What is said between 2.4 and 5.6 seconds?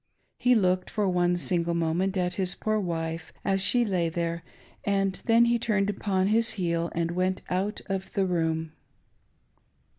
poor wife as she lay there, and then he